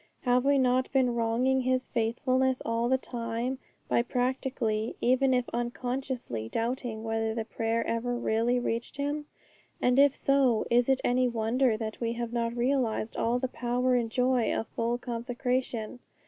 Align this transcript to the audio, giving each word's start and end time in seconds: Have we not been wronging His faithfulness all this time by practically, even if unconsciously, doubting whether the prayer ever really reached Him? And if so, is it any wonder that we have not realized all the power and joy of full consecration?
Have 0.21 0.45
we 0.45 0.57
not 0.57 0.91
been 0.91 1.13
wronging 1.13 1.61
His 1.61 1.87
faithfulness 1.87 2.59
all 2.65 2.89
this 2.89 3.01
time 3.01 3.59
by 3.87 4.01
practically, 4.01 4.95
even 4.99 5.31
if 5.31 5.47
unconsciously, 5.53 6.49
doubting 6.49 7.03
whether 7.03 7.35
the 7.35 7.45
prayer 7.45 7.85
ever 7.85 8.15
really 8.17 8.59
reached 8.59 8.97
Him? 8.97 9.27
And 9.79 9.99
if 9.99 10.15
so, 10.15 10.65
is 10.71 10.89
it 10.89 11.01
any 11.03 11.27
wonder 11.27 11.77
that 11.77 12.01
we 12.01 12.13
have 12.13 12.33
not 12.33 12.57
realized 12.57 13.15
all 13.15 13.37
the 13.37 13.47
power 13.47 13.93
and 13.93 14.09
joy 14.09 14.51
of 14.51 14.65
full 14.69 14.97
consecration? 14.97 15.99